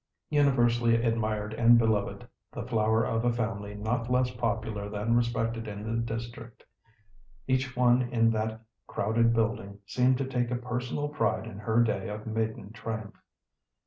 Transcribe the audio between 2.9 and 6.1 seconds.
of a family not less popular than respected in the